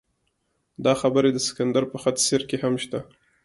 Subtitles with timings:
[0.85, 2.99] دا خبرې د سکندر په خط سیر کې هم شته.